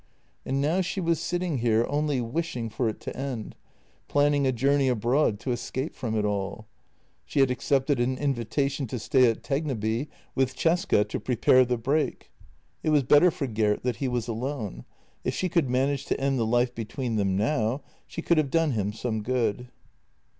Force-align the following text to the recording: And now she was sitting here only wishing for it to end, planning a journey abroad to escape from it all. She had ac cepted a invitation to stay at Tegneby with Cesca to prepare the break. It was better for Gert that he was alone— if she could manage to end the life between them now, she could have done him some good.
And 0.47 0.59
now 0.59 0.81
she 0.81 0.99
was 0.99 1.21
sitting 1.21 1.59
here 1.59 1.85
only 1.87 2.21
wishing 2.21 2.71
for 2.71 2.89
it 2.89 2.99
to 3.01 3.15
end, 3.15 3.55
planning 4.07 4.47
a 4.47 4.51
journey 4.51 4.87
abroad 4.87 5.39
to 5.41 5.51
escape 5.51 5.93
from 5.93 6.17
it 6.17 6.25
all. 6.25 6.65
She 7.23 7.39
had 7.39 7.51
ac 7.51 7.59
cepted 7.59 7.99
a 7.99 8.19
invitation 8.19 8.87
to 8.87 8.97
stay 8.97 9.29
at 9.29 9.43
Tegneby 9.43 10.07
with 10.33 10.55
Cesca 10.55 11.07
to 11.07 11.19
prepare 11.19 11.65
the 11.65 11.77
break. 11.77 12.31
It 12.81 12.89
was 12.89 13.03
better 13.03 13.29
for 13.29 13.45
Gert 13.45 13.83
that 13.83 13.97
he 13.97 14.07
was 14.07 14.27
alone— 14.27 14.85
if 15.23 15.35
she 15.35 15.49
could 15.49 15.69
manage 15.69 16.05
to 16.05 16.19
end 16.19 16.39
the 16.39 16.47
life 16.47 16.73
between 16.73 17.17
them 17.17 17.37
now, 17.37 17.83
she 18.07 18.23
could 18.23 18.39
have 18.39 18.49
done 18.49 18.71
him 18.71 18.91
some 18.91 19.21
good. 19.21 19.67